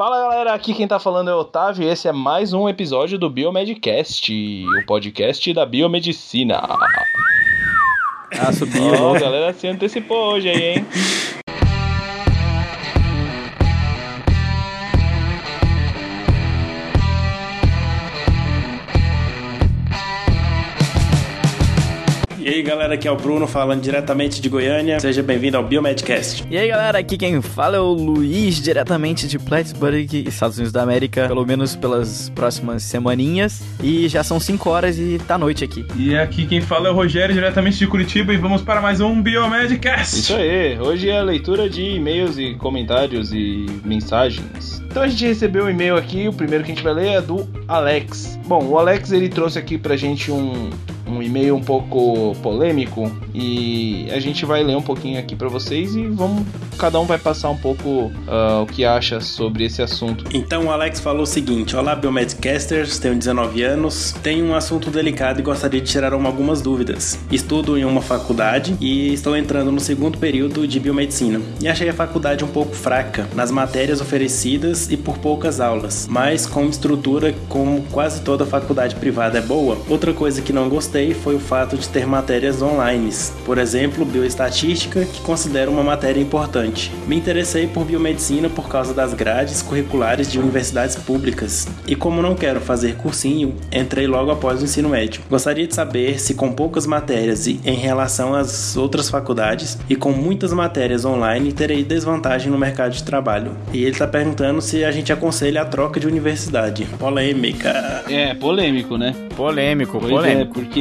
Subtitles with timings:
[0.00, 3.18] Fala galera, aqui quem tá falando é o Otávio e esse é mais um episódio
[3.18, 4.32] do Biomedcast,
[4.64, 6.58] o podcast da biomedicina.
[8.32, 8.94] Ah, subiu.
[8.98, 10.86] Ó, a galera se antecipou hoje aí, hein?
[22.60, 25.00] aí galera, aqui é o Bruno falando diretamente de Goiânia.
[25.00, 26.44] Seja bem-vindo ao Biomedcast.
[26.50, 30.82] E aí galera, aqui quem fala é o Luiz, diretamente de Plattsburgh, Estados Unidos da
[30.82, 33.62] América, pelo menos pelas próximas semaninhas.
[33.82, 35.86] E já são 5 horas e tá noite aqui.
[35.96, 39.22] E aqui quem fala é o Rogério, diretamente de Curitiba, e vamos para mais um
[39.22, 40.18] Biomedcast.
[40.18, 44.82] Isso aí, hoje é a leitura de e-mails e comentários e mensagens.
[44.90, 47.22] Então a gente recebeu um e-mail aqui, o primeiro que a gente vai ler é
[47.22, 48.38] do Alex.
[48.46, 50.68] Bom, o Alex ele trouxe aqui pra gente um,
[51.10, 55.94] um e-mail um pouco polêmico e a gente vai ler um pouquinho aqui pra vocês
[55.94, 56.44] e vamos
[56.78, 60.24] cada um vai passar um pouco ah, o que acha sobre esse assunto.
[60.32, 65.40] Então o Alex falou o seguinte: Olá, Biomedcasters, tenho 19 anos, tenho um assunto delicado
[65.40, 67.18] e gostaria de tirar uma- algumas dúvidas.
[67.30, 71.40] Estudo em uma faculdade e estou entrando no segundo período de biomedicina.
[71.60, 76.46] E achei a faculdade um pouco fraca nas matérias oferecidas e por poucas aulas, mas
[76.46, 79.76] com estrutura como quase toda faculdade privada é boa.
[79.88, 83.10] Outra coisa que não gostei foi o fato de ter matérias online,
[83.44, 86.92] por exemplo, bioestatística, que considero uma matéria importante.
[87.06, 91.66] Me interessei por biomedicina por causa das grades curriculares de universidades públicas.
[91.86, 95.22] E como não quero fazer cursinho, entrei logo após o ensino médio.
[95.30, 100.12] Gostaria de saber se com poucas matérias e em relação às outras faculdades e com
[100.12, 103.52] muitas matérias online terei desvantagem no mercado de trabalho.
[103.72, 106.84] E ele está perguntando se a gente aconselha a troca de universidade.
[106.98, 108.04] Polêmica.
[108.08, 109.14] É, polêmico, né?
[109.36, 110.60] Polêmico, Pois polêmico.
[110.60, 110.80] é, porque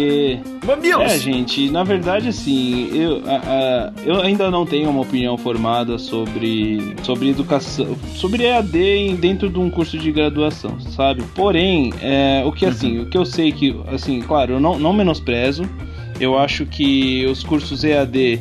[0.66, 1.04] Mamilos!
[1.12, 5.98] É, gente, na verdade, assim, eu, a- a- eu ainda não tenho uma opinião formada
[5.98, 11.24] sobre, sobre educação, sobre EAD dentro de um curso de graduação, sabe?
[11.36, 14.94] Porém, é, o que assim, o que eu sei que, assim, claro, eu não, não
[14.94, 15.64] menosprezo,
[16.20, 18.40] eu acho que os cursos EAD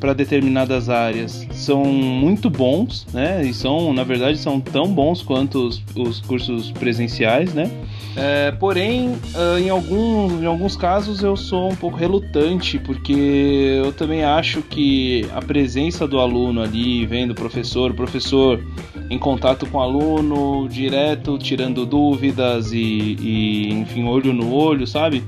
[0.00, 3.44] para determinadas áreas são muito bons, né?
[3.44, 7.70] E são, na verdade, são tão bons quanto os, os cursos presenciais, né?
[8.16, 13.92] É, porém, ah, em, algum, em alguns casos eu sou um pouco relutante, porque eu
[13.92, 18.62] também acho que a presença do aluno ali, vendo o professor, o professor
[19.08, 25.22] em contato com o aluno, direto, tirando dúvidas e, e, enfim, olho no olho, sabe?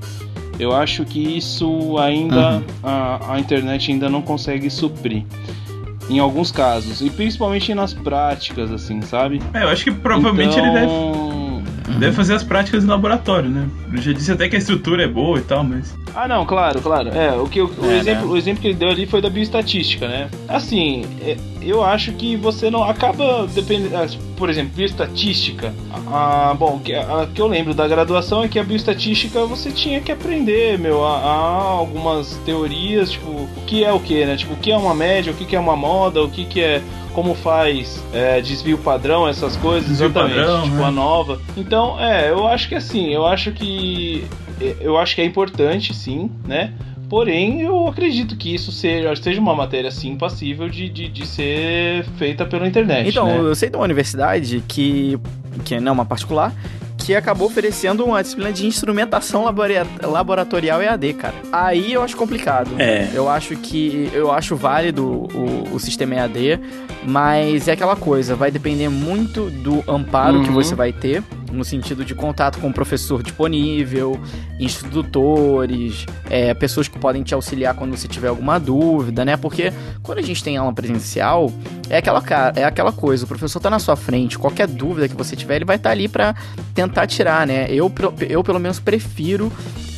[0.58, 5.24] Eu acho que isso ainda a, a internet ainda não consegue suprir.
[6.08, 9.40] Em alguns casos, e principalmente nas práticas, assim, sabe?
[9.54, 10.92] É, eu acho que provavelmente ele deve,
[11.94, 13.68] Então, deve fazer as práticas em laboratório, né?
[13.92, 15.96] Ele já disse até que a estrutura é boa e tal, mas.
[16.14, 17.08] Ah, não, claro, claro.
[17.10, 18.32] É, o, que, o, o É, exemplo, né?
[18.32, 20.28] o exemplo que ele deu ali foi da bioestatística, né?
[20.48, 23.96] Assim, é, eu acho que você não acaba dependendo.
[23.96, 24.06] ah,
[24.36, 25.72] Por exemplo, bioestatística.
[26.10, 29.70] Ah, bom, o que, a, que eu lembro da graduação é que a bioestatística você
[29.70, 31.32] tinha que aprender, meu, a, a
[31.62, 34.36] algumas teorias, tipo, o que é o que, né?
[34.36, 36.60] Tipo, o que é uma média, o que, que é uma moda, o que, que
[36.60, 36.82] é.
[37.14, 40.34] Como faz é, desvio padrão, essas coisas, Desvio exatamente.
[40.34, 40.84] padrão, tipo, né?
[40.84, 41.40] a nova.
[41.56, 44.26] Então, é, eu acho que assim, eu acho que.
[44.80, 46.72] Eu acho que é importante, sim, né?
[47.08, 52.04] Porém, eu acredito que isso seja, seja uma matéria, sim, passível de, de, de ser
[52.16, 53.08] feita pela internet.
[53.08, 53.38] Então, né?
[53.38, 55.18] eu sei de uma universidade que,
[55.64, 56.52] que não é uma particular,
[57.04, 61.34] que acabou oferecendo uma disciplina de instrumentação labora- laboratorial EAD, cara.
[61.52, 62.70] Aí eu acho complicado.
[62.78, 63.10] É.
[63.12, 66.60] Eu acho que eu acho válido o, o sistema EAD,
[67.06, 70.54] mas é aquela coisa, vai depender muito do amparo que Uhum.
[70.54, 74.20] você vai ter, no sentido de contato com o professor disponível,
[74.58, 79.36] instrutores, é, pessoas que podem te auxiliar quando você tiver alguma dúvida, né?
[79.36, 79.72] Porque
[80.02, 81.52] quando a gente tem aula presencial,
[81.88, 82.22] é aquela,
[82.56, 85.64] é aquela coisa, o professor tá na sua frente, qualquer dúvida que você tiver, ele
[85.64, 86.34] vai estar ali pra
[86.74, 87.66] tentar tirar, né?
[87.70, 87.92] Eu,
[88.28, 89.52] eu pelo menos prefiro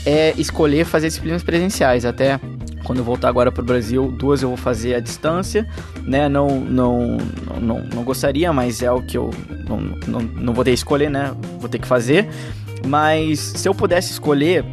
[0.04, 2.38] é, escolher fazer disciplinas presenciais, até
[2.86, 5.66] quando eu voltar agora pro Brasil, duas eu vou fazer à distância,
[6.04, 6.28] né?
[6.28, 7.16] Não, não,
[7.60, 9.30] não, não gostaria, mas é o que eu
[9.68, 11.34] não, não, não vou ter escolher, né?
[11.58, 12.28] Vou ter que fazer.
[12.86, 14.64] Mas se eu pudesse escolher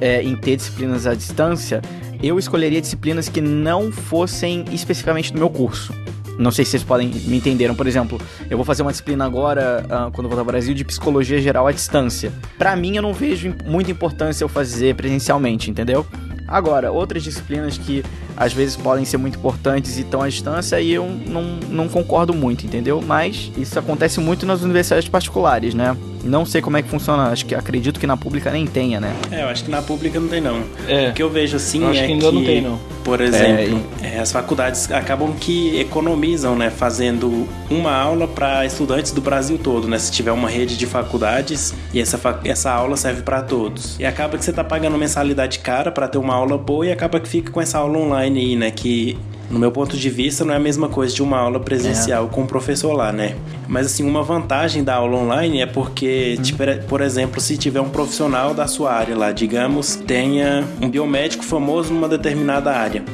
[0.00, 1.80] é, em ter disciplinas à distância,
[2.20, 5.94] eu escolheria disciplinas que não fossem especificamente do meu curso.
[6.38, 7.76] Não sei se vocês podem me entenderam.
[7.76, 8.20] Por exemplo,
[8.50, 11.72] eu vou fazer uma disciplina agora, ah, quando voltar ao Brasil, de psicologia geral à
[11.72, 12.32] distância.
[12.58, 16.04] Pra mim, eu não vejo muita importância eu fazer presencialmente, entendeu?
[16.52, 18.04] Agora, outras disciplinas que
[18.36, 22.34] às vezes podem ser muito importantes e estão à distância, aí eu não, não concordo
[22.34, 23.00] muito, entendeu?
[23.00, 25.96] Mas isso acontece muito nas universidades particulares, né?
[26.24, 29.12] Não sei como é que funciona, acho que acredito que na pública nem tenha, né?
[29.30, 30.62] É, eu acho que na pública não tem não.
[30.88, 31.08] É.
[31.08, 32.78] O que eu vejo assim Eu acho é que ainda não tem, não.
[33.04, 39.20] por exemplo, é, as faculdades acabam que economizam, né, fazendo uma aula para estudantes do
[39.20, 39.98] Brasil todo, né?
[39.98, 43.98] Se tiver uma rede de faculdades e essa, fa- essa aula serve para todos.
[43.98, 47.18] E acaba que você tá pagando mensalidade cara para ter uma aula boa e acaba
[47.20, 49.18] que fica com essa aula online aí, né, que
[49.50, 52.42] no meu ponto de vista, não é a mesma coisa de uma aula presencial com
[52.42, 53.36] o professor lá, né?
[53.68, 57.88] Mas, assim, uma vantagem da aula online é porque, tipo, por exemplo, se tiver um
[57.90, 63.04] profissional da sua área lá, digamos, tenha um biomédico famoso numa determinada área.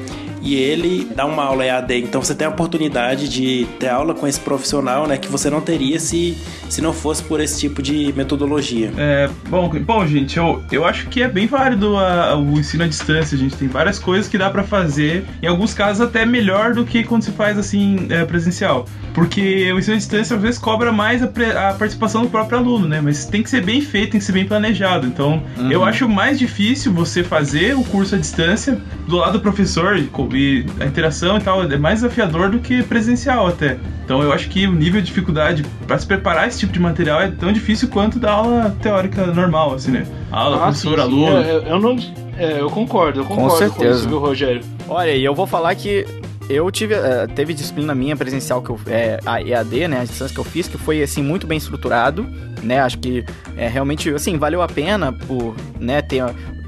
[0.43, 4.27] E ele dá uma aula EAD, então você tem a oportunidade de ter aula com
[4.27, 5.17] esse profissional, né?
[5.17, 6.37] Que você não teria se,
[6.69, 8.93] se não fosse por esse tipo de metodologia.
[8.97, 12.87] É, bom, bom, gente, eu, eu acho que é bem válido a- o ensino à
[12.87, 13.37] distância.
[13.37, 17.03] Gente tem várias coisas que dá pra fazer, em alguns casos até melhor do que
[17.05, 18.87] quando se faz assim é, presencial.
[19.15, 22.59] Porque o ensino à distância às vezes cobra mais a, pre- a participação do próprio
[22.59, 23.01] aluno, né?
[23.01, 25.07] Mas tem que ser bem feito, tem que ser bem planejado.
[25.07, 29.97] Então, eu acho mais difícil você fazer o curso à distância do lado do professor
[29.99, 30.05] e
[30.37, 33.79] e a interação e tal é mais desafiador do que presencial até.
[34.05, 37.21] Então, eu acho que o nível de dificuldade para se preparar esse tipo de material
[37.21, 40.07] é tão difícil quanto da aula teórica normal, assim, né?
[40.31, 41.37] Aula, Ah, professor, sim, aluno.
[41.39, 41.97] É, Eu, eu não.
[42.39, 43.99] É, eu concordo, eu Com concordo com, certeza.
[44.01, 44.63] isso, viu, Rogério?
[44.89, 46.07] Olha, e eu vou falar que
[46.49, 50.33] eu tive, eh, teve disciplina minha presencial que eu, é, a EAD, né, a distância
[50.33, 52.27] que eu fiz, que foi assim muito bem estruturado,
[52.63, 52.81] né?
[52.81, 53.23] Acho que
[53.57, 56.25] é realmente assim valeu a pena por, né, ter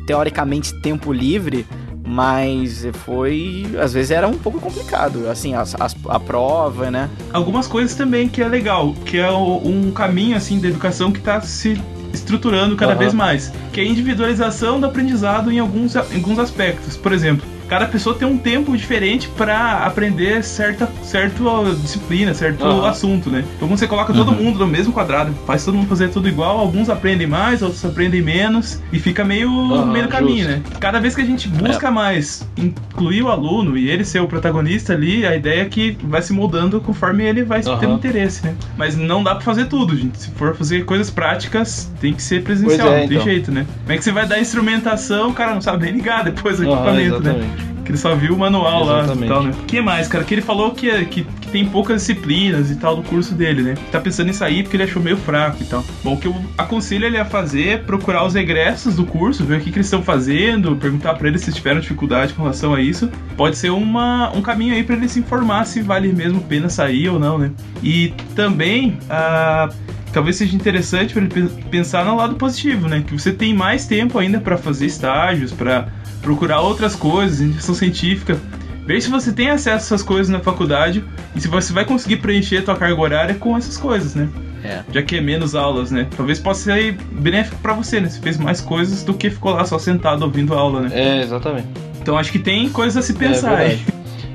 [0.06, 1.64] teoricamente tempo livre,
[2.10, 7.08] mas foi às vezes era um pouco complicado, assim as, as- a prova, né?
[7.32, 11.40] algumas coisas também que é legal, que é um caminho assim da educação que está
[11.40, 11.80] se
[12.12, 12.98] estruturando cada Aham.
[12.98, 16.96] vez mais, que é a individualização do aprendizado em alguns, em alguns aspectos.
[16.96, 21.40] Por exemplo, cada pessoa tem um tempo diferente para aprender certa, certa
[21.81, 22.88] disciplina, certo Aham.
[22.88, 23.44] assunto, né?
[23.56, 26.58] Então quando você coloca todo mundo no mesmo quadrado, faz todo mundo fazer tudo igual,
[26.58, 30.50] alguns aprendem mais, outros aprendem menos, e fica meio Aham, no meio do caminho, justo.
[30.50, 30.62] né?
[30.81, 34.93] Cada vez que a gente busca mais incluir o aluno e ele ser o protagonista
[34.93, 37.78] ali, a ideia é que vai se moldando conforme ele vai Aham.
[37.78, 38.55] tendo interesse, né?
[38.76, 40.19] Mas não dá pra fazer tudo, gente.
[40.19, 43.25] Se for fazer coisas práticas, tem que ser presencial, é, não tem então.
[43.25, 43.64] jeito, né?
[43.82, 46.64] Como é que você vai dar instrumentação, o cara não sabe nem ligar depois do
[46.64, 47.59] equipamento, né?
[47.90, 47.90] Exatamente.
[47.90, 49.28] Que ele só viu o manual lá e Exatamente.
[49.28, 49.50] tal, né?
[49.62, 50.25] O que mais, cara?
[50.25, 53.75] Que ele falou que, que, que tem poucas disciplinas e tal no curso dele, né?
[53.90, 55.84] Tá pensando em sair porque ele achou meio fraco e tal.
[56.04, 59.58] Bom, o que eu aconselho ele a fazer é procurar os egressos do curso, ver
[59.58, 62.81] o que, que eles estão fazendo, perguntar pra eles se tiveram dificuldade com relação a
[62.81, 63.10] isso.
[63.37, 66.69] Pode ser uma, um caminho aí pra ele se informar se vale mesmo a pena
[66.69, 67.50] sair ou não, né?
[67.82, 69.69] E também, ah,
[70.12, 73.02] talvez seja interessante para ele pe- pensar no lado positivo, né?
[73.06, 75.88] Que você tem mais tempo ainda para fazer estágios, para
[76.20, 78.38] procurar outras coisas, iniciação científica.
[78.87, 82.17] Veja se você tem acesso a essas coisas na faculdade e se você vai conseguir
[82.17, 84.28] preencher a tua carga horária com essas coisas, né?
[84.64, 84.82] É.
[84.93, 86.06] Já que é menos aulas, né?
[86.17, 88.08] Talvez possa ser benéfico para você, né?
[88.08, 90.90] Você fez mais coisas do que ficou lá só sentado ouvindo aula, né?
[90.93, 91.69] É, exatamente.
[92.00, 93.81] Então acho que tem coisas a se pensar é aí.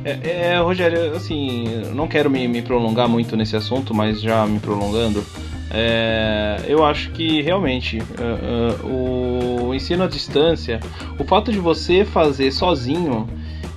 [0.03, 4.59] É, é, Rogério, assim, não quero me, me prolongar muito nesse assunto, mas já me
[4.59, 5.25] prolongando,
[5.71, 10.79] é, eu acho que realmente é, é, o ensino à distância,
[11.19, 13.27] o fato de você fazer sozinho,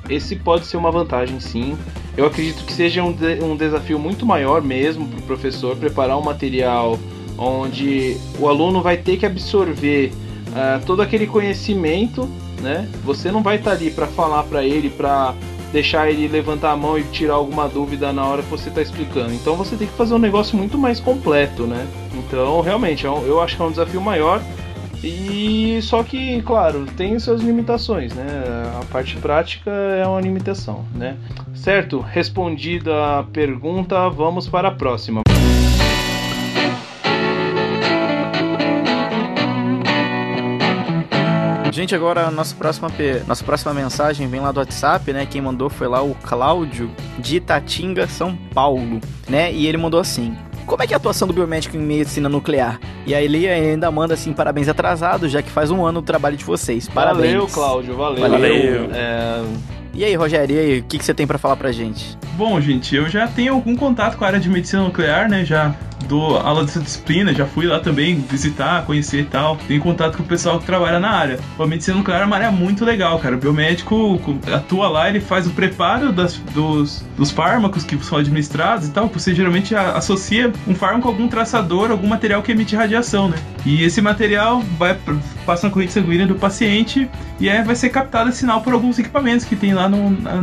[0.09, 1.77] esse pode ser uma vantagem sim.
[2.17, 6.19] Eu acredito que seja um, de- um desafio muito maior mesmo para o professor preparar
[6.19, 6.99] um material
[7.37, 10.13] onde o aluno vai ter que absorver
[10.55, 12.29] ah, todo aquele conhecimento,
[12.61, 12.89] né?
[13.05, 15.35] Você não vai estar ali para falar para ele, para
[15.73, 19.33] deixar ele levantar a mão e tirar alguma dúvida na hora que você está explicando.
[19.33, 21.87] Então você tem que fazer um negócio muito mais completo, né?
[22.15, 24.43] Então realmente é eu acho que é um desafio maior.
[25.03, 28.27] E só que, claro, tem suas limitações, né?
[28.81, 31.17] A parte prática é uma limitação, né?
[31.55, 32.01] Certo?
[32.01, 35.23] Respondida a pergunta, vamos para a próxima.
[41.89, 45.25] Gente, agora a nossa próxima, pe- nossa próxima mensagem vem lá do WhatsApp, né?
[45.25, 49.51] Quem mandou foi lá o Cláudio de Itatinga, São Paulo, né?
[49.51, 52.79] E ele mandou assim: Como é que é a atuação do biomédico em medicina nuclear?
[53.07, 56.37] E aí ele ainda manda assim: parabéns atrasado, já que faz um ano o trabalho
[56.37, 56.87] de vocês.
[56.91, 57.33] Parabéns.
[57.33, 58.21] Valeu, Cláudio, valeu.
[58.29, 58.91] Valeu.
[58.93, 59.43] É,
[59.95, 62.17] E aí, Rogério, e aí, o que, que você tem pra falar pra gente?
[62.37, 65.45] Bom, gente, eu já tenho algum contato com a área de medicina nuclear, né?
[65.45, 65.75] Já
[66.09, 69.57] dou aula dessa disciplina, já fui lá também visitar, conhecer e tal.
[69.67, 71.41] Tenho contato com o pessoal que trabalha na área.
[71.59, 73.35] A medicina nuclear é uma área muito legal, cara.
[73.35, 74.21] O biomédico
[74.55, 79.09] atua lá, ele faz o preparo das- dos, dos fármacos que são administrados e tal.
[79.09, 83.37] Você geralmente a- associa um fármaco com algum traçador, algum material que emite radiação, né?
[83.67, 84.97] E esse material vai
[85.45, 87.09] passa na corrente sanguínea do paciente
[87.41, 90.43] e aí vai ser captado sinal por alguns equipamentos que tem lá no- na,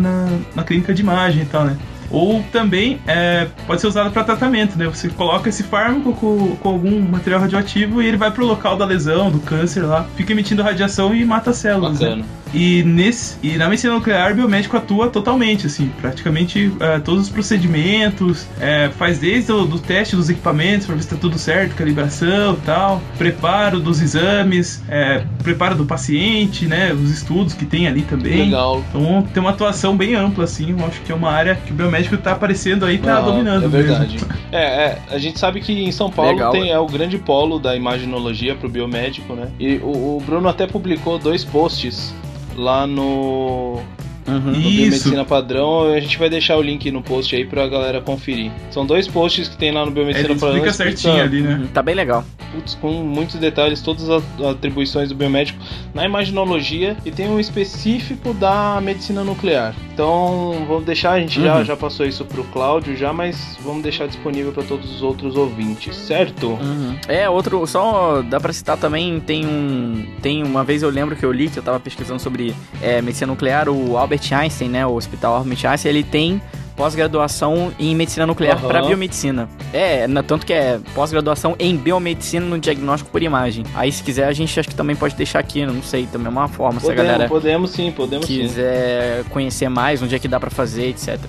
[0.56, 1.77] na- clínica de imagem e tal, né?
[2.10, 4.86] Ou também é, pode ser usado para tratamento, né?
[4.88, 8.86] Você coloca esse fármaco com, com, algum material radioativo e ele vai pro local da
[8.86, 12.00] lesão, do câncer lá, fica emitindo radiação e mata as células.
[12.00, 12.10] Né?
[12.10, 12.22] Bacana.
[12.24, 12.27] Né?
[12.55, 17.29] E, nesse, e na medicina nuclear, o biomédico atua totalmente, assim, praticamente é, todos os
[17.29, 21.75] procedimentos, é, faz desde o do teste dos equipamentos para ver se está tudo certo,
[21.75, 27.88] calibração e tal, preparo dos exames, é, preparo do paciente, né, os estudos que tem
[27.88, 28.45] ali também.
[28.45, 28.81] Legal.
[28.89, 31.75] Então tem uma atuação bem ampla, assim, eu acho que é uma área que o
[31.75, 33.65] biomédico está aparecendo aí, está dominando.
[33.65, 34.17] É verdade.
[34.53, 37.59] é, é, a gente sabe que em São Paulo Legal, tem, é o grande polo
[37.59, 39.50] da imaginologia para o biomédico, né?
[39.59, 42.13] E o, o Bruno até publicou dois posts
[42.55, 43.81] lá no
[44.27, 44.39] Uhum.
[44.39, 48.51] No Biomedicina Padrão, a gente vai deixar o link no post aí pra galera conferir.
[48.72, 50.65] São dois posts que tem lá no Biomedicina Ele Padrão.
[50.65, 51.55] Explica certinho ali, né?
[51.55, 51.67] Uhum.
[51.67, 52.24] Tá bem legal.
[52.51, 55.60] Putz, com muitos detalhes, todas as atribuições do biomédico
[55.94, 59.75] na imaginologia e tem um específico da medicina nuclear.
[59.94, 61.46] Então, vamos deixar, a gente uhum.
[61.46, 65.36] já, já passou isso pro Cláudio já, mas vamos deixar disponível para todos os outros
[65.36, 66.48] ouvintes, certo?
[66.48, 66.96] Uhum.
[67.08, 71.25] É, outro, só dá para citar também, tem um, tem uma vez eu lembro que
[71.25, 74.93] eu li, que eu tava pesquisando sobre é, medicina nuclear, o Albert Einstein, né, o
[74.93, 76.41] Hospital Albert Einstein, ele tem
[76.75, 78.67] pós-graduação em medicina nuclear uhum.
[78.67, 79.48] para biomedicina.
[79.72, 83.63] É, tanto que é pós-graduação em biomedicina no diagnóstico por imagem.
[83.74, 86.29] Aí, se quiser, a gente acho que também pode deixar aqui, não sei, também é
[86.29, 89.29] uma forma, podemos, se a galera podemos sim, podemos quiser sim.
[89.29, 91.19] conhecer mais, onde é que dá para fazer, etc.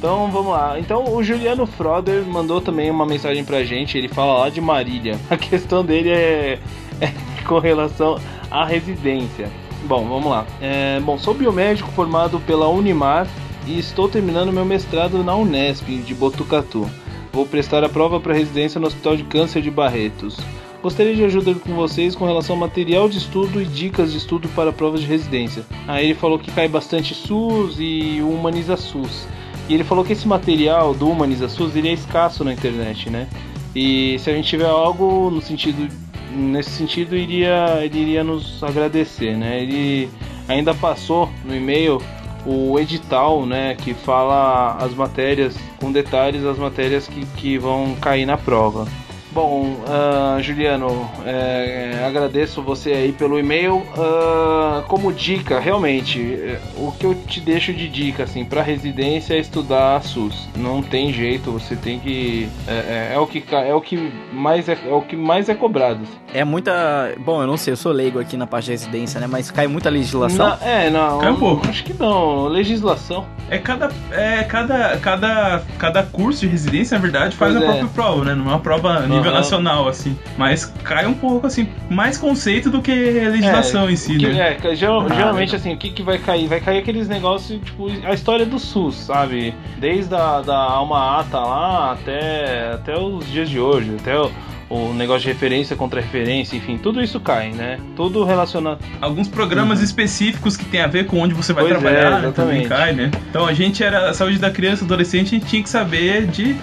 [0.00, 0.78] Então vamos lá.
[0.78, 3.98] Então o Juliano Froder mandou também uma mensagem pra gente.
[3.98, 5.18] Ele fala lá de Marília.
[5.28, 6.58] A questão dele é,
[7.02, 7.12] é
[7.46, 8.18] com relação
[8.50, 9.50] à residência.
[9.84, 10.46] Bom, vamos lá.
[10.60, 13.26] É, bom, sou biomédico formado pela Unimar
[13.66, 16.88] e estou terminando meu mestrado na Unesp de Botucatu.
[17.32, 20.38] Vou prestar a prova para residência no Hospital de Câncer de Barretos.
[20.82, 24.48] Gostaria de ajuda com vocês com relação ao material de estudo e dicas de estudo
[24.48, 25.64] para provas de residência.
[25.86, 29.26] Aí ele falou que cai bastante SUS e Humaniza SUS.
[29.68, 33.28] E ele falou que esse material do Humaniza SUS ele é escasso na internet, né?
[33.76, 35.86] E se a gente tiver algo no sentido
[36.30, 39.62] nesse sentido iria ele iria nos agradecer, né?
[39.62, 40.10] Ele
[40.48, 42.00] ainda passou no e-mail
[42.46, 48.24] o edital, né, que fala as matérias com detalhes as matérias que, que vão cair
[48.24, 48.86] na prova.
[49.32, 53.76] Bom, uh, Juliano, é, agradeço você aí pelo e-mail.
[53.76, 59.34] Uh, como dica, realmente, é, o que eu te deixo de dica, assim, para residência
[59.34, 60.48] é estudar a SUS.
[60.56, 64.68] Não tem jeito, você tem que é, é, é o que é o que mais
[64.68, 66.02] é, é o que mais é cobrado.
[66.02, 66.18] Assim.
[66.34, 66.72] É muita,
[67.18, 69.26] bom, eu não sei, eu sou leigo aqui na parte de residência, né?
[69.28, 70.48] Mas cai muita legislação.
[70.48, 71.18] Na, é, não.
[71.18, 71.68] Cai um pouco.
[71.68, 72.46] Acho que não.
[72.46, 73.26] Legislação.
[73.48, 77.88] É cada, é cada, cada, cada curso de residência, na verdade, faz pois a própria
[77.88, 78.34] prova, né?
[78.34, 80.18] Não é uma prova nível nacional, assim.
[80.36, 84.56] Mas cai um pouco, assim, mais conceito do que legislação é, em si, que, né?
[84.62, 86.48] É, geral, ah, geralmente, assim, o que, que vai cair?
[86.48, 89.54] Vai cair aqueles negócios, tipo, a história do SUS, sabe?
[89.78, 94.30] Desde a da Alma Ata lá até, até os dias de hoje, até o
[94.70, 97.78] o negócio de referência contra referência, enfim, tudo isso cai, né?
[97.96, 98.78] Tudo relacionado.
[99.00, 99.84] Alguns programas uhum.
[99.84, 103.10] específicos que tem a ver com onde você vai pois trabalhar é, também cai, né?
[103.28, 106.56] Então a gente era a saúde da criança, adolescente, a gente tinha que saber de,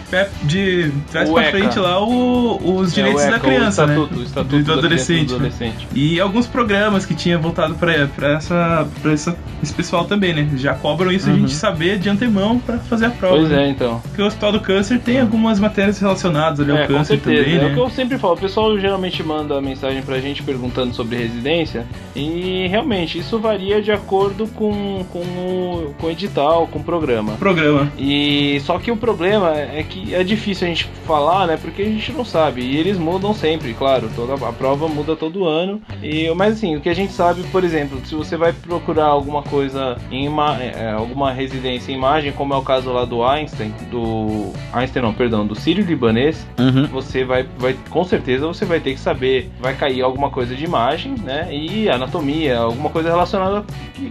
[0.44, 4.16] de trás pra frente lá o, os é, direitos é, ECA, da criança, o estatuto,
[4.16, 4.22] né?
[4.22, 5.28] O estatuto do, adolescente.
[5.28, 5.80] Do adolescente.
[5.82, 5.88] Né?
[5.94, 10.50] E alguns programas que tinha voltado pra, pra, essa, pra essa, esse pessoal também, né?
[10.56, 11.36] Já cobram isso uhum.
[11.36, 13.36] a gente saber de antemão pra fazer a prova.
[13.36, 13.66] Pois né?
[13.66, 14.00] é, então.
[14.00, 17.58] Porque o Hospital do Câncer tem algumas matérias relacionadas ali ao é, câncer também, é
[17.58, 17.64] né?
[17.64, 21.18] É o que eu sempre falo, o pessoal geralmente manda mensagem pra gente perguntando sobre
[21.18, 21.84] residência
[22.16, 27.34] e realmente isso varia de acordo com, com, o, com o edital, com o programa.
[27.38, 27.92] Programa.
[27.98, 31.58] E só que o problema é que é difícil a gente falar, né?
[31.60, 32.62] Porque a gente não sabe.
[32.62, 34.12] E eles mudam sempre, claro.
[34.16, 35.82] Toda a prova muda todo ano.
[36.04, 39.42] E mas assim, o que a gente sabe, por exemplo, se você vai procurar alguma
[39.42, 43.74] coisa em uma, é, alguma residência em imagem, como é o caso lá do Einstein,
[43.90, 46.86] do Einstein não, perdão, do Sírio Libanês, uhum.
[46.88, 50.64] você vai, vai com certeza você vai ter que saber, vai cair alguma coisa de
[50.64, 51.48] imagem, né?
[51.52, 53.66] E anatomia, alguma coisa relacionada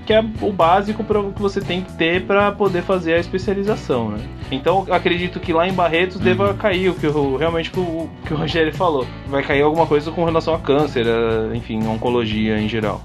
[0.04, 4.10] que, é o básico para que você tem que ter para poder fazer a especialização,
[4.10, 4.18] né?
[4.50, 6.22] Então acredito que lá em Barretos uhum.
[6.22, 9.06] deva cair o que eu, realmente o que o Rogério falou.
[9.26, 11.06] Vai cair alguma coisa com relação a câncer,
[11.54, 13.02] enfim, oncologia em geral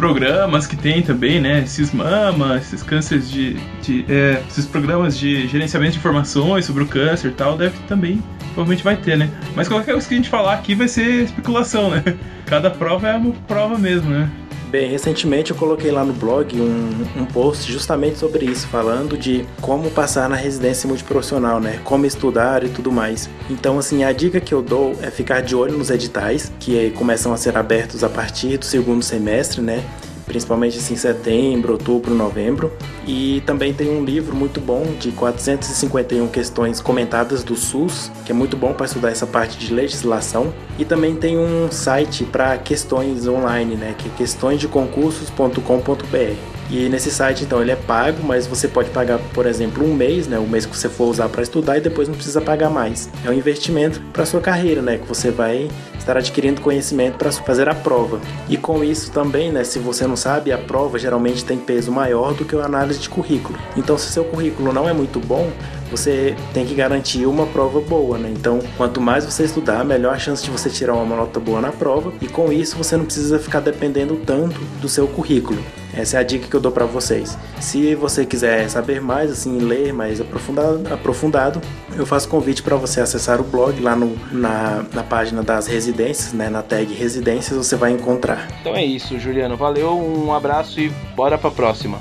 [0.00, 1.60] programas que tem também, né?
[1.60, 3.54] Esses mama, esses cânceres de.
[3.82, 8.22] de é, esses programas de gerenciamento de informações sobre o câncer e tal, deve também.
[8.54, 9.30] Provavelmente vai ter, né?
[9.54, 12.02] Mas qualquer coisa que a gente falar aqui vai ser especulação, né?
[12.46, 14.30] Cada prova é uma prova mesmo, né?
[14.70, 19.44] Bem, recentemente eu coloquei lá no blog um, um post justamente sobre isso, falando de
[19.60, 21.80] como passar na residência multiprofissional, né?
[21.82, 23.28] Como estudar e tudo mais.
[23.50, 27.32] Então, assim, a dica que eu dou é ficar de olho nos editais, que começam
[27.32, 29.84] a ser abertos a partir do segundo semestre, né?
[30.30, 32.72] Principalmente assim, setembro, outubro, novembro.
[33.04, 38.34] E também tem um livro muito bom de 451 questões comentadas do SUS, que é
[38.34, 40.54] muito bom para estudar essa parte de legislação.
[40.78, 46.59] E também tem um site para questões online, né, que é questõesdeconcursos.com.br.
[46.70, 50.28] E nesse site, então, ele é pago, mas você pode pagar, por exemplo, um mês,
[50.28, 50.38] né?
[50.38, 53.10] O mês que você for usar para estudar e depois não precisa pagar mais.
[53.24, 54.98] É um investimento para sua carreira, né?
[54.98, 58.20] Que você vai estar adquirindo conhecimento para fazer a prova.
[58.48, 59.64] E com isso também, né?
[59.64, 63.08] Se você não sabe, a prova geralmente tem peso maior do que a análise de
[63.08, 63.58] currículo.
[63.76, 65.50] Então, se seu currículo não é muito bom,
[65.90, 68.32] você tem que garantir uma prova boa, né?
[68.32, 71.72] Então, quanto mais você estudar, melhor a chance de você tirar uma nota boa na
[71.72, 75.60] prova, e com isso você não precisa ficar dependendo tanto do seu currículo.
[75.94, 77.36] Essa é a dica que eu dou para vocês.
[77.60, 81.60] Se você quiser saber mais, assim, ler mais aprofundado, aprofundado
[81.96, 86.32] eu faço convite para você acessar o blog lá no, na, na página das residências,
[86.32, 88.48] né, na tag residências, você vai encontrar.
[88.60, 89.56] Então é isso, Juliano.
[89.56, 91.98] Valeu, um abraço e bora para a próxima.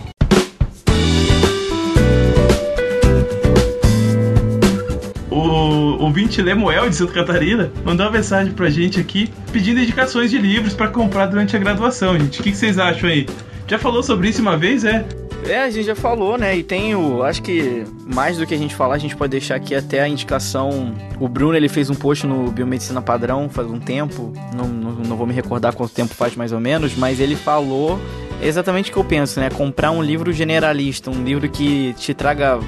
[5.32, 10.38] O ouvinte Lemuel de Santa Catarina mandou uma mensagem pra gente aqui pedindo indicações de
[10.38, 12.40] livros para comprar durante a graduação, gente.
[12.40, 13.26] O que, que vocês acham aí?
[13.70, 15.06] Já falou sobre isso uma vez, é?
[15.48, 16.58] É, a gente já falou, né?
[16.58, 17.24] E tem o.
[17.24, 20.08] Acho que mais do que a gente falar, a gente pode deixar aqui até a
[20.08, 20.94] indicação.
[21.20, 24.34] O Bruno ele fez um post no Biomedicina Padrão faz um tempo.
[24.54, 28.00] Não, não, não vou me recordar quanto tempo faz mais ou menos, mas ele falou
[28.42, 29.50] exatamente o que eu penso, né?
[29.50, 32.60] Comprar um livro generalista, um livro que te traga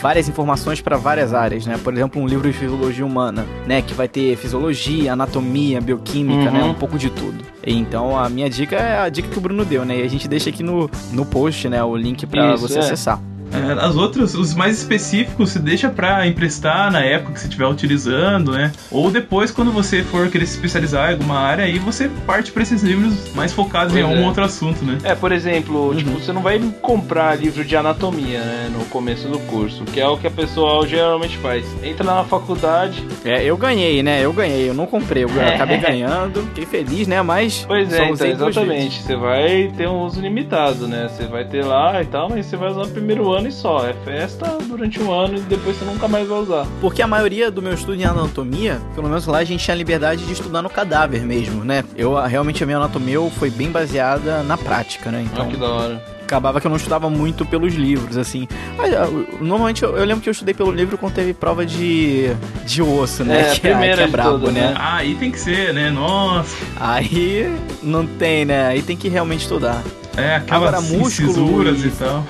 [0.00, 1.78] várias informações para várias áreas, né?
[1.82, 3.82] Por exemplo, um livro de fisiologia humana, né?
[3.82, 6.60] Que vai ter fisiologia, anatomia, bioquímica, né?
[6.60, 6.66] uhum.
[6.66, 6.72] né?
[6.72, 7.44] Um pouco de tudo.
[7.66, 10.00] Então, a minha dica é a dica que o Bruno deu, né?
[10.00, 11.82] E a gente deixa aqui no, no post, né?
[11.82, 12.80] O link para você é.
[12.80, 13.20] acessar.
[13.52, 17.66] É, as outras, os mais específicos, você deixa pra emprestar na época que você estiver
[17.66, 18.72] utilizando, né?
[18.90, 22.62] Ou depois, quando você for querer se especializar em alguma área, aí você parte pra
[22.62, 24.26] esses livros mais focados pois em algum é.
[24.26, 24.98] outro assunto, né?
[25.04, 25.96] É, por exemplo, uhum.
[25.96, 28.70] tipo, você não vai comprar livro de anatomia, né?
[28.72, 31.64] No começo do curso, que é o que a pessoa geralmente faz.
[31.82, 33.04] Entra na faculdade.
[33.24, 34.24] É, eu ganhei, né?
[34.24, 35.54] Eu ganhei, eu não comprei, eu é.
[35.54, 37.22] acabei ganhando, fiquei feliz, né?
[37.22, 37.64] Mas.
[37.66, 39.02] Pois é, então, exatamente.
[39.02, 41.08] Você vai ter um uso limitado, né?
[41.08, 43.52] Você vai ter lá e tal, mas você vai usar no primeiro ano ano e
[43.52, 43.86] só.
[43.86, 46.66] É festa durante um ano e depois você nunca mais vai usar.
[46.80, 49.78] Porque a maioria do meu estudo em anatomia, pelo menos lá a gente tinha a
[49.78, 51.84] liberdade de estudar no cadáver mesmo, né?
[51.96, 55.22] Eu realmente a minha anatomia foi bem baseada na prática, né?
[55.22, 58.48] Então, ah, que da hora acabava que eu não estudava muito pelos livros, assim.
[58.76, 59.06] Mas, ah,
[59.40, 62.30] normalmente eu, eu, lembro que eu estudei pelo livro quando teve prova de,
[62.66, 63.52] de osso, né?
[63.52, 64.68] É, que, é, que é brabo, tudo, né?
[64.68, 64.74] né?
[64.76, 65.90] Ah, aí tem que ser, né?
[65.90, 66.56] Nossa.
[66.76, 68.66] Aí não tem, né?
[68.66, 69.82] Aí tem que realmente estudar.
[70.16, 72.24] É, aquelas Agora, músculos e tal.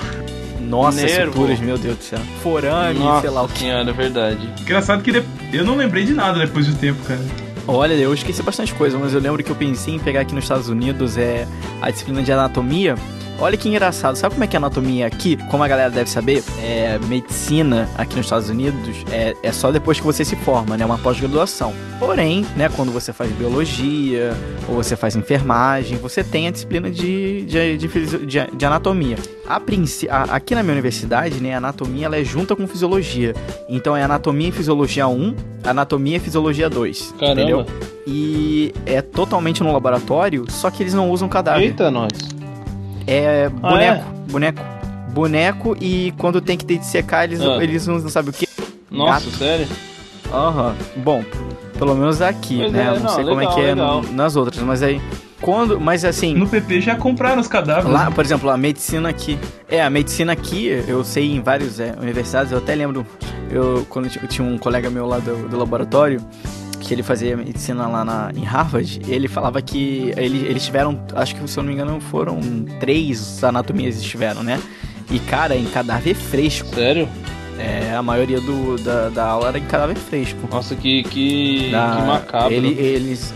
[0.82, 1.32] Nossa, Nervo.
[1.32, 2.18] suturas, meu Deus do céu.
[2.42, 3.58] Forame, Nossa sei lá o que.
[3.60, 4.48] Senhora, é verdade.
[4.60, 7.20] Engraçado que eu não lembrei de nada depois do tempo, cara.
[7.66, 10.44] Olha, eu esqueci bastante coisa, mas eu lembro que eu pensei em pegar aqui nos
[10.44, 11.46] Estados Unidos é
[11.80, 12.94] a disciplina de anatomia
[13.40, 14.16] Olha que engraçado.
[14.16, 15.36] Sabe como é que é a anatomia aqui?
[15.50, 19.98] Como a galera deve saber, é, medicina aqui nos Estados Unidos é, é só depois
[19.98, 20.86] que você se forma, né?
[20.86, 21.74] Uma pós-graduação.
[21.98, 24.32] Porém, né, quando você faz biologia
[24.68, 29.16] ou você faz enfermagem, você tem a disciplina de, de, de, de, de anatomia.
[29.46, 33.34] A, a, aqui na minha universidade, né, a anatomia ela é junta com fisiologia.
[33.68, 37.14] Então é anatomia e fisiologia 1, anatomia e fisiologia 2.
[37.18, 37.40] Caramba.
[37.40, 37.66] Entendeu?
[38.06, 41.64] E é totalmente no laboratório, só que eles não usam cadáver.
[41.64, 42.12] Eita, nós.
[43.06, 44.32] É boneco, ah, é?
[44.32, 44.62] boneco.
[45.12, 47.62] Boneco e quando tem que secar, eles, ah.
[47.62, 48.48] eles não, não sabem o que.
[48.90, 49.36] Nossa, Gato.
[49.36, 49.66] sério?
[50.32, 50.68] Aham.
[50.68, 51.02] Uhum.
[51.02, 51.24] Bom,
[51.78, 52.82] pelo menos aqui, pois né?
[52.82, 54.02] É, não, não, sei legal, como é que é legal.
[54.12, 55.00] nas outras, mas aí.
[55.40, 56.34] Quando, mas assim.
[56.34, 57.92] No PP já compraram os cadáveres.
[57.92, 59.38] Lá, por exemplo, a medicina aqui.
[59.68, 63.06] É, a medicina aqui, eu sei em várias é, universidades, eu até lembro.
[63.50, 66.20] Eu, quando eu tinha um colega meu lá do, do laboratório,
[66.84, 71.34] que ele fazia medicina lá na, em Harvard, ele falava que ele, eles tiveram, acho
[71.34, 72.40] que se eu não me engano, foram
[72.78, 74.60] três anatomias estiveram, né?
[75.10, 76.74] E, cara, em cadáver fresco.
[76.74, 77.08] Sério?
[77.58, 80.38] É, a maioria do, da, da aula era em cadáver fresco.
[80.50, 82.54] Nossa, que, que, da, que macabro.
[82.54, 83.34] Ele, eles.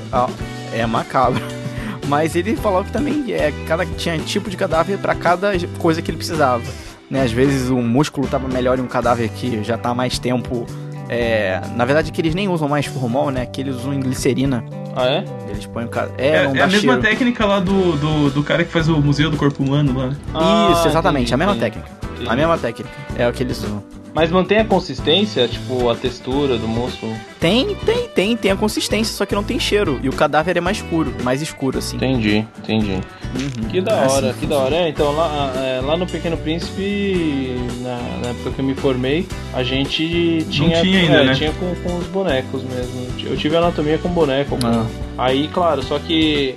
[0.73, 1.43] é macabro.
[2.07, 6.11] Mas ele falou que também é, cada, tinha tipo de cadáver para cada coisa que
[6.11, 6.65] ele precisava.
[7.11, 7.23] Né?
[7.23, 10.67] Às vezes o músculo tava melhor em um cadáver que já tá mais tempo
[11.09, 13.47] é, na verdade, que eles nem usam mais formol, né?
[13.47, 14.65] Que eles usam glicerina.
[14.95, 15.25] Ah, é?
[15.49, 16.11] Eles põem o cara.
[16.19, 17.01] É, é, é a mesma cheiro.
[17.01, 20.13] técnica lá do, do, do, cara que faz o Museu do Corpo Humano lá.
[20.35, 22.09] Ah, Isso, exatamente, entendi, a mesma entendi, técnica.
[22.13, 22.31] Entendi.
[22.31, 22.91] A mesma técnica.
[23.17, 23.83] É o que eles usam.
[24.15, 27.15] Mas mantém a consistência, tipo, a textura do músculo?
[27.39, 30.01] Tem, tem, tem, tem a consistência, só que não tem cheiro.
[30.03, 31.97] E o cadáver é mais escuro, mais escuro, assim.
[31.97, 33.01] Entendi, entendi.
[33.35, 33.69] Uhum.
[33.69, 34.77] Que da é hora, assim, que da hora.
[34.77, 39.27] É, então lá, é, lá no Pequeno Príncipe, na, na, época que eu me formei,
[39.53, 41.35] a gente tinha, tinha, ainda, é, né?
[41.35, 43.07] tinha com, com, os bonecos mesmo.
[43.25, 44.59] Eu tive anatomia com boneco.
[44.65, 44.87] Ah.
[45.19, 46.57] Aí, claro, só que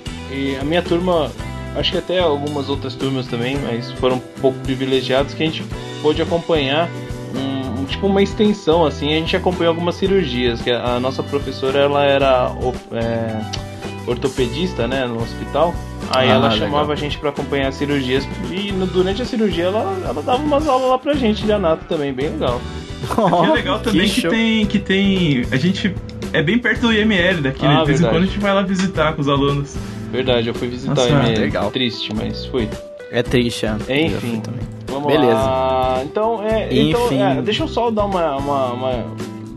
[0.60, 1.30] a minha turma
[1.76, 5.64] acho que até algumas outras turmas também, mas foram um pouco privilegiados que a gente
[6.00, 6.88] pôde acompanhar
[7.34, 9.12] um, tipo uma extensão assim.
[9.12, 12.52] A gente acompanhou algumas cirurgias que a, a nossa professora ela era
[12.92, 13.61] é,
[14.06, 15.74] ortopedista, né, no hospital.
[16.10, 16.68] Aí ah, ela legal.
[16.68, 20.66] chamava a gente para acompanhar cirurgias e no, durante a cirurgia ela, ela dava umas
[20.66, 22.60] aulas lá pra gente de anato também, bem legal.
[23.16, 25.92] Oh, é legal também que, que tem que tem a gente
[26.32, 27.68] é bem perto do IML daqui, né?
[27.68, 27.80] ah, né?
[27.80, 29.76] De vez em quando a gente vai lá visitar com os alunos.
[30.10, 31.40] Verdade, eu fui visitar Nossa, o IML.
[31.40, 31.70] Legal.
[31.70, 32.68] Triste, mas fui.
[33.10, 34.06] É triste, é.
[34.06, 34.62] Enfim, também.
[34.86, 35.34] vamos Beleza.
[35.34, 36.00] lá.
[36.04, 39.04] Então, é, então é, deixa eu só dar uma, uma, uma,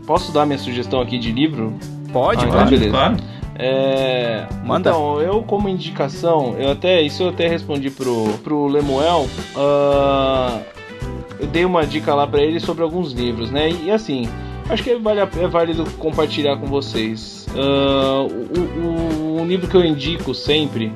[0.06, 1.72] Posso dar minha sugestão aqui de livro?
[2.12, 2.90] Pode, ah, então beleza.
[2.90, 3.16] claro.
[3.58, 4.90] É, Manda.
[4.90, 9.26] Então, eu como indicação, eu até isso eu até respondi pro, pro Lemuel.
[9.54, 10.60] Uh,
[11.40, 13.70] eu dei uma dica lá para ele sobre alguns livros, né?
[13.70, 14.28] E, e assim,
[14.68, 17.46] acho que é, vale, é válido compartilhar com vocês.
[17.54, 20.92] Uh, o, o, o, livro que eu indico sempre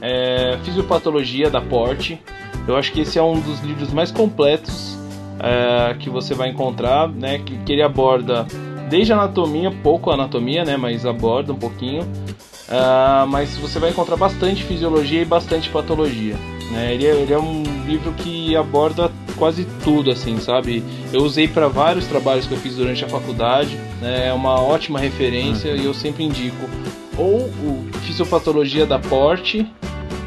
[0.00, 2.20] é Fisiopatologia da Porte.
[2.68, 4.94] Eu acho que esse é um dos livros mais completos
[5.38, 7.38] uh, que você vai encontrar, né?
[7.38, 8.46] Que, que ele aborda
[8.92, 10.76] desde anatomia, pouco anatomia, né?
[10.76, 12.02] Mas aborda um pouquinho.
[12.02, 16.36] Uh, mas você vai encontrar bastante fisiologia e bastante patologia.
[16.70, 16.94] Né?
[16.94, 20.84] Ele, é, ele é um livro que aborda quase tudo, assim, sabe?
[21.10, 23.78] Eu usei para vários trabalhos que eu fiz durante a faculdade.
[24.00, 24.28] Né?
[24.28, 25.80] É uma ótima referência uhum.
[25.80, 26.68] e eu sempre indico
[27.16, 29.66] ou o Fisiopatologia da Porte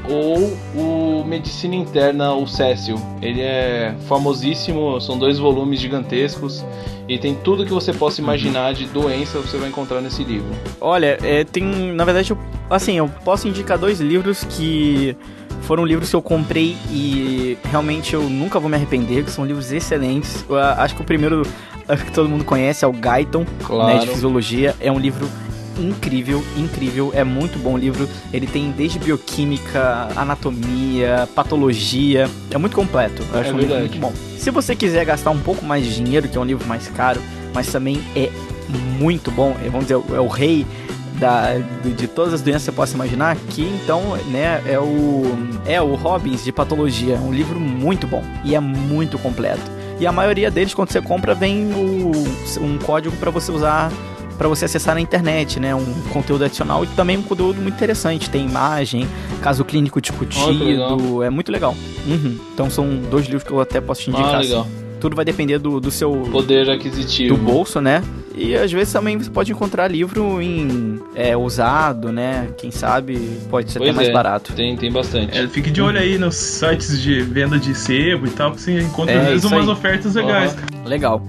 [0.09, 2.95] ou o Medicina Interna, o Cécio.
[3.21, 6.63] Ele é famosíssimo, são dois volumes gigantescos
[7.07, 10.47] e tem tudo que você possa imaginar de doença você vai encontrar nesse livro.
[10.79, 11.63] Olha, é, tem,
[11.93, 12.37] na verdade, eu,
[12.69, 15.15] assim, eu posso indicar dois livros que
[15.61, 19.71] foram livros que eu comprei e realmente eu nunca vou me arrepender, que são livros
[19.71, 20.45] excelentes.
[20.47, 21.43] Eu acho que o primeiro
[22.05, 23.93] que todo mundo conhece é o Guyton, claro.
[23.93, 24.75] né, de Fisiologia.
[24.79, 25.27] É um livro
[25.79, 27.11] incrível, incrível.
[27.13, 28.07] É muito bom o livro.
[28.33, 32.29] Ele tem desde bioquímica, anatomia, patologia.
[32.51, 33.23] É muito completo.
[33.33, 34.13] Eu acho é um livro muito bom.
[34.37, 37.21] Se você quiser gastar um pouco mais de dinheiro, que é um livro mais caro,
[37.53, 38.29] mas também é
[38.99, 40.65] muito bom, é, vamos dizer, é o rei
[41.19, 41.53] da,
[41.95, 45.23] de todas as doenças que você possa imaginar, que então, né, é o
[45.65, 49.63] é o Robbins de patologia, um livro muito bom e é muito completo.
[49.99, 52.11] E a maioria deles quando você compra vem o,
[52.61, 53.91] um código para você usar
[54.37, 55.73] para você acessar na internet, né?
[55.73, 58.29] Um conteúdo adicional e também um conteúdo muito interessante.
[58.29, 59.07] Tem imagem,
[59.41, 61.75] caso clínico discutido, oh, é muito legal.
[62.07, 62.37] Uhum.
[62.53, 64.35] Então são dois livros que eu até posso te indicar.
[64.35, 64.61] Ah, legal.
[64.61, 64.85] Assim.
[64.99, 68.01] Tudo vai depender do, do seu poder aquisitivo, do bolso, né?
[68.37, 72.49] E às vezes também você pode encontrar livro em é, usado, né?
[72.57, 73.17] Quem sabe
[73.49, 74.11] pode ser pois até mais é.
[74.11, 74.53] barato.
[74.53, 75.37] Tem, tem bastante.
[75.37, 78.81] É, fique de olho aí nos sites de venda de sebo e tal, que você
[78.81, 79.69] encontra é, às vezes umas aí.
[79.69, 80.53] ofertas legais.
[80.53, 80.83] Uhum.
[80.85, 81.21] Legal.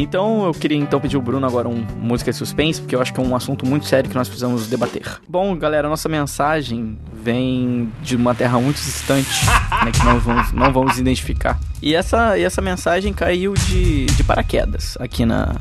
[0.00, 3.12] Então eu queria então pedir ao Bruno agora um música de suspense, porque eu acho
[3.12, 5.20] que é um assunto muito sério que nós precisamos debater.
[5.28, 9.28] Bom, galera, nossa mensagem vem de uma terra muito distante,
[9.84, 11.58] né, que não vamos, não vamos identificar.
[11.82, 15.56] E essa, e essa mensagem caiu de, de paraquedas aqui na,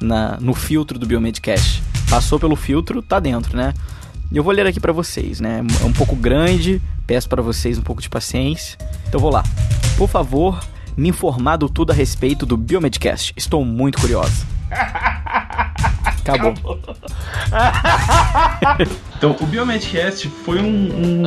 [0.00, 1.82] na, no filtro do Biomedcast.
[2.08, 3.74] Passou pelo filtro, tá dentro, né?
[4.32, 5.62] E eu vou ler aqui para vocês, né?
[5.82, 8.78] É um pouco grande, peço para vocês um pouco de paciência.
[9.06, 9.42] Então vou lá.
[9.98, 10.58] Por favor,
[10.96, 13.32] me informado tudo a respeito do Biomedcast.
[13.36, 14.46] Estou muito curiosa.
[16.24, 16.52] Acabou.
[16.52, 16.78] Acabou.
[19.16, 20.64] então, o Biomedcast foi um.
[20.64, 21.22] um...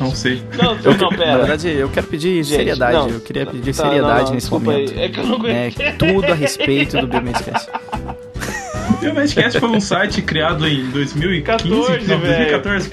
[0.00, 0.42] Não sei.
[0.56, 1.32] Não, eu, não, pera.
[1.32, 2.96] Na verdade, eu quero pedir Gente, seriedade.
[2.96, 4.92] Não, eu queria pedir tá, seriedade não, nesse momento.
[4.92, 5.00] Aí.
[5.00, 7.68] É que eu não é, Tudo a respeito do Biomedcast.
[8.90, 12.90] O Biomedcast foi um site criado em 2015, 14, não, 2014.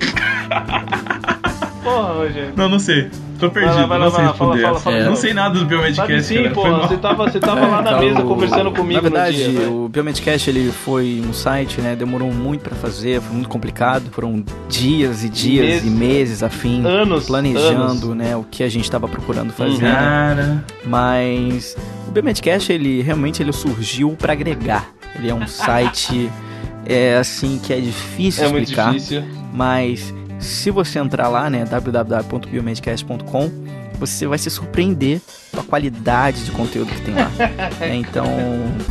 [1.86, 2.54] Porra, Rogério.
[2.56, 3.12] Não, não sei.
[3.40, 5.04] Tô perdido, vai lá, vai lá, não sei fala, fala, fala, é.
[5.06, 8.00] Não sei nada do Biomedcast, sim, pô, você tava, você tava é, lá na então,
[8.00, 9.68] mesa conversando comigo Na verdade, dia, né?
[9.68, 14.44] o Biomedcast ele foi um site, né, demorou muito para fazer, foi muito complicado, foram
[14.70, 18.16] dias e dias meses, e meses a fim, anos, planejando, anos.
[18.16, 19.92] né, o que a gente tava procurando fazer.
[19.92, 20.64] Cara.
[20.86, 21.76] Mas
[22.08, 24.88] o Biomedcast ele realmente ele surgiu para agregar.
[25.14, 26.32] Ele é um site
[26.88, 29.24] é assim que é difícil é explicar, muito difícil.
[29.54, 30.14] mas
[30.46, 33.52] se você entrar lá, né, www.biomedcast.com,
[34.00, 37.32] você vai se surpreender com a qualidade de conteúdo que tem lá.
[37.80, 37.96] né?
[37.96, 38.28] Então,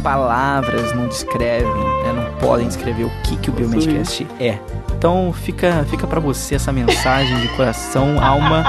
[0.03, 2.13] palavras não descrevem, né?
[2.15, 4.59] não podem descrever o que, que o Biomedcast é.
[4.97, 8.65] Então, fica, fica para você essa mensagem de coração, alma,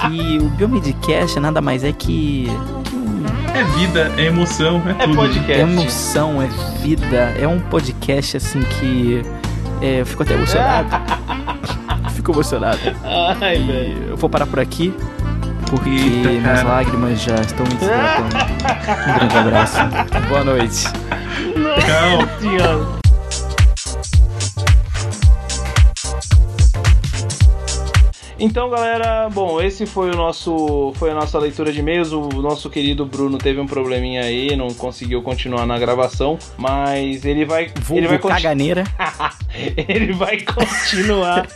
[0.00, 2.48] que o Biomedcast nada mais é que,
[3.54, 5.14] é vida, é emoção, é, é tudo.
[5.14, 5.52] podcast.
[5.52, 6.48] É emoção, é
[6.80, 7.34] vida.
[7.38, 9.22] É um podcast assim que.
[9.80, 10.88] É, eu fico até emocionado.
[12.22, 12.78] fico emocionado.
[13.40, 14.10] Ai, velho.
[14.10, 14.94] Eu vou parar por aqui.
[15.68, 18.36] Porque Eita, minhas lágrimas já estão me desidratando.
[19.10, 19.78] um grande abraço.
[20.28, 20.84] Boa noite.
[21.80, 23.02] Tchau.
[28.38, 32.12] Então, galera, bom, esse foi o nosso foi a nossa leitura de e-mails.
[32.12, 37.44] O nosso querido Bruno teve um probleminha aí, não conseguiu continuar na gravação, mas ele
[37.44, 38.84] vai Vulgo ele vai caganeira.
[39.88, 41.46] ele vai continuar.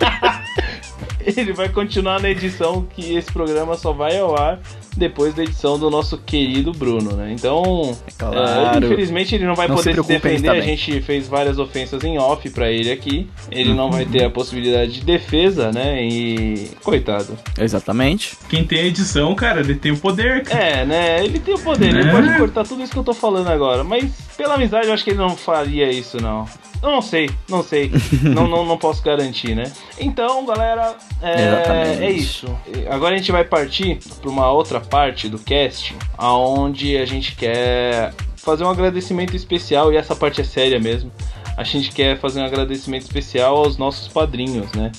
[1.24, 4.60] ele vai continuar na edição que esse programa só vai ao ar
[4.96, 7.32] depois da edição do nosso querido Bruno, né?
[7.32, 8.38] Então, Claro.
[8.38, 10.48] é, infelizmente ele não vai Não se poder se, ele defender.
[10.48, 13.28] tá A gente fez várias ofensas em off pra ele aqui.
[13.50, 16.02] Ele não vai ter a possibilidade de defesa, né?
[16.02, 17.36] E coitado.
[17.58, 18.36] Exatamente.
[18.48, 20.62] Quem tem a edição, cara, ele tem o poder, cara.
[20.62, 21.24] É, né?
[21.24, 22.12] Ele tem o poder, ele É.
[22.12, 23.84] pode cortar tudo isso que eu tô falando agora.
[23.84, 26.44] Mas pela amizade eu acho que ele não faria isso, não.
[26.82, 27.92] Eu não sei, não sei.
[28.22, 29.70] não, não, não posso garantir, né?
[29.98, 32.46] Então, galera, é, é isso.
[32.90, 38.12] Agora a gente vai partir para uma outra parte do cast, aonde a gente quer
[38.36, 41.10] fazer um agradecimento especial, e essa parte é séria mesmo.
[41.56, 44.90] A gente quer fazer um agradecimento especial aos nossos padrinhos, né?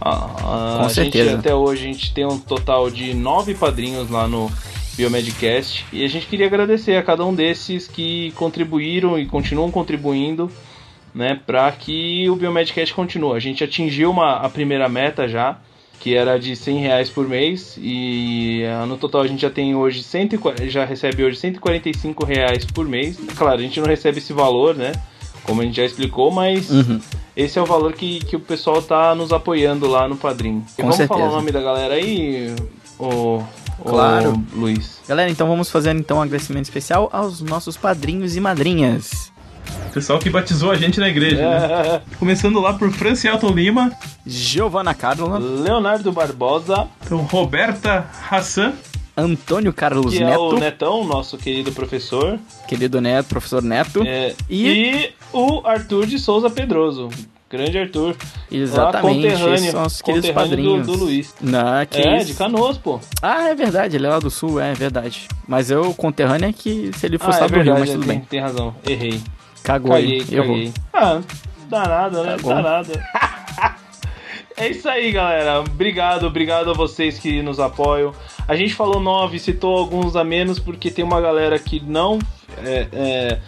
[0.00, 0.28] A, a-
[0.78, 1.38] Com a gente certeza.
[1.38, 4.50] até hoje a gente tem um total de nove padrinhos lá no
[4.96, 10.50] Biomedcast e a gente queria agradecer a cada um desses que contribuíram e continuam contribuindo
[11.14, 13.36] né, para que o Biomedcast continue.
[13.36, 15.58] A gente atingiu uma, a primeira meta já,
[16.00, 20.02] que era de 100 reais por mês, e no total a gente já tem hoje
[20.02, 23.16] 140, já recebe hoje 145 reais por mês.
[23.36, 24.92] Claro, a gente não recebe esse valor, né?
[25.42, 27.00] Como a gente já explicou, mas Uhum.
[27.36, 30.64] esse é o valor que, que o pessoal tá nos apoiando lá no Padrim.
[30.72, 31.20] E Com vamos certeza.
[31.20, 32.54] falar o nome da galera aí,
[32.98, 33.42] o,
[33.84, 34.42] Claro.
[34.54, 35.00] Luiz.
[35.08, 39.32] Galera, então vamos fazer então um agradecimento especial aos nossos padrinhos e madrinhas.
[39.96, 42.02] Pessoal que batizou a gente na igreja, né?
[42.20, 43.90] Começando lá por Francielton Lima,
[44.26, 48.74] Giovana Carla, Leonardo Barbosa, então Roberta Hassan,
[49.16, 52.38] Antônio Carlos que é Neto, o Netão, nosso querido professor.
[52.68, 54.02] querido Neto, professor Neto.
[54.06, 55.10] É, E- e...
[55.32, 57.08] o Arthur de Souza Pedroso.
[57.48, 58.16] Grande Arthur.
[58.52, 60.86] Exatamente, Lá, são os queridos conterrâneo do- padrinhos.
[60.86, 61.34] do Luiz.
[61.40, 62.26] Não, que é, isso.
[62.26, 63.00] de Canoas, pô.
[63.22, 65.26] Ah, é verdade, ele é lá do sul, é verdade.
[65.48, 67.90] Mas eu, conterrâneo, é que se ele fosse ah, lá é do Rio, verdade, mas
[67.92, 68.26] tudo tem, bem.
[68.28, 68.74] tem razão.
[68.86, 69.20] Errei.
[69.66, 70.54] Cagou Caguei, aí, errou.
[70.54, 70.72] caguei.
[70.92, 71.20] Ah,
[71.68, 72.36] danado, né?
[72.36, 72.54] Cagou.
[72.54, 72.92] Danado.
[74.58, 75.60] É isso aí, galera.
[75.60, 78.14] Obrigado, obrigado a vocês que nos apoiam.
[78.48, 82.18] A gente falou nove, citou alguns a menos, porque tem uma galera que não.
[82.64, 83.38] É, é,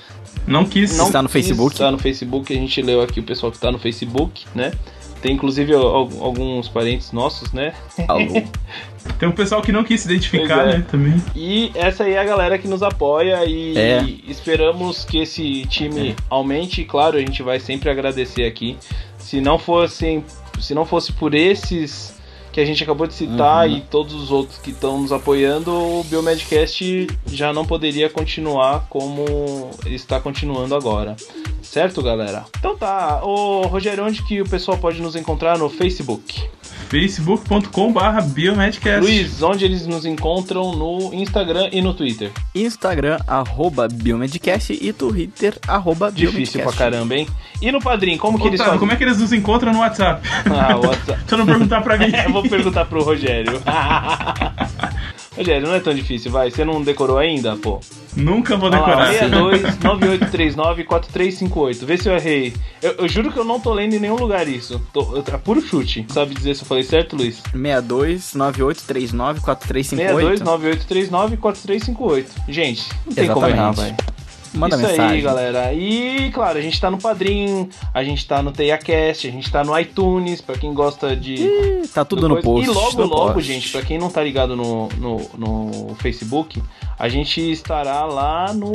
[0.46, 0.98] não quis.
[0.98, 1.72] não Está no quis Facebook.
[1.72, 2.52] estar no Facebook.
[2.52, 4.72] A gente leu aqui o pessoal que tá no Facebook, né?
[5.20, 7.74] Tem inclusive al- alguns parentes nossos, né?
[8.06, 8.42] Alô.
[9.18, 10.78] Tem um pessoal que não quis se identificar, é.
[10.78, 10.86] né?
[10.90, 11.22] Também.
[11.34, 14.02] E essa aí é a galera que nos apoia e É.
[14.28, 16.82] esperamos que esse time aumente.
[16.82, 18.76] E claro, a gente vai sempre agradecer aqui.
[19.18, 20.24] Se não fossem,
[20.60, 22.14] se não fosse por esses
[22.52, 23.76] que a gente acabou de citar Uhum.
[23.76, 29.70] e todos os outros que estão nos apoiando, o Biomedcast já não poderia continuar como
[29.84, 31.16] ele está continuando agora.
[31.62, 32.44] Certo, galera?
[32.58, 33.20] Então tá.
[33.22, 36.48] Ô, Rogério, onde que o pessoal pode nos encontrar no Facebook?
[36.88, 39.00] facebook.com.br biomedcast.
[39.00, 42.30] Luiz, onde eles nos encontram no Instagram e no Twitter?
[42.54, 47.28] Instagram, arroba Biomedcast e Twitter, arroba Difícil pra caramba, hein?
[47.60, 48.78] E no Padrim, como que eles fazem?
[48.78, 50.26] como é que eles nos encontram no WhatsApp?
[50.46, 51.18] Ah, o WhatsApp.
[51.20, 52.10] Deixa eu não perguntar pra mim.
[52.24, 53.60] Eu vou perguntar pro Rogério.
[55.38, 56.50] Rogério, não é tão difícil, vai.
[56.50, 57.80] Você não decorou ainda, pô?
[58.16, 59.12] Nunca vou decorar.
[59.12, 61.86] 62 9839 4358.
[61.86, 62.52] Vê se eu errei.
[62.82, 64.80] Eu, eu juro que eu não tô lendo em nenhum lugar isso.
[64.92, 66.04] Tô, eu- é puro chute.
[66.08, 67.36] Sabe dizer se eu falei certo, Luiz?
[67.52, 70.38] 62 9839 4358.
[70.38, 72.30] 62 9839 4358.
[72.48, 73.96] Gente, não tem como errar, Exatamente.
[73.96, 74.17] vai.
[74.54, 75.16] Manda Isso mensagem.
[75.16, 75.72] aí, galera.
[75.74, 79.62] E, claro, a gente tá no Padrim, a gente tá no TeiaCast, a gente tá
[79.62, 81.34] no iTunes, pra quem gosta de.
[81.34, 82.66] Ih, Tá tudo do no coisa.
[82.66, 82.70] post.
[82.70, 83.46] E logo, no logo, post.
[83.52, 86.62] gente, pra quem não tá ligado no, no, no Facebook,
[86.98, 88.70] a gente estará lá no,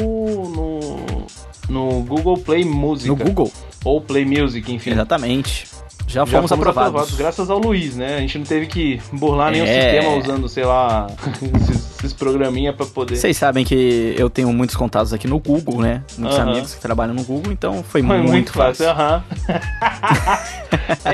[0.49, 0.79] no,
[1.69, 3.07] no Google Play Music.
[3.09, 3.51] No Google,
[3.83, 4.91] Ou Play Music, enfim.
[4.91, 5.67] exatamente.
[6.07, 7.15] Já, Já fomos, aprovados.
[7.15, 8.17] graças ao Luiz, né?
[8.17, 9.81] A gente não teve que burlar nenhum É.
[9.81, 11.07] sistema usando, sei lá,
[11.55, 13.15] esses, esses programinha pra poder.
[13.15, 16.03] Vocês sabem que eu tenho muitos contatos aqui no Google, né?
[16.17, 16.51] Muitos Aham.
[16.51, 18.89] amigos que trabalham no Google, então foi, Foi muito, fácil.
[18.89, 19.23] aham.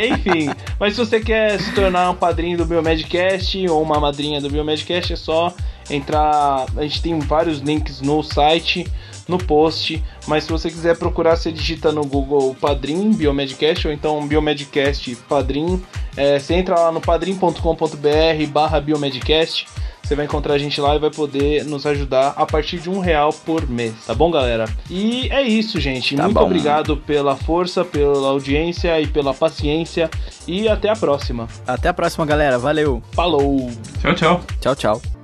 [0.02, 0.50] Enfim,
[0.80, 5.14] mas se você quer se tornar um padrinho do Biomedcast ou uma madrinha do Biomedcast,
[5.14, 5.54] é só
[5.90, 6.66] entrar.
[6.76, 8.86] A gente tem vários links no site,
[9.30, 10.04] no post.
[10.28, 15.82] Mas se você quiser procurar, você digita no Google Padrim Biomedcast ou então Biomedcast Padrim.
[16.18, 19.68] É, você entra lá no padrim.com.br barra Biomedcast.
[20.04, 23.00] Você vai encontrar a gente lá e vai poder nos ajudar a partir de um
[23.00, 24.66] real por mês, tá bom, galera?
[24.90, 26.16] E é isso, gente.
[26.16, 26.46] Tá Muito bom.
[26.46, 30.10] obrigado pela força, pela audiência e pela paciência.
[30.48, 31.48] E até a próxima.
[31.68, 32.58] Até a próxima, galera.
[32.58, 33.04] Valeu.
[33.12, 33.70] Falou!
[34.02, 34.42] Tchau, tchau.
[34.60, 35.19] Tchau, tchau.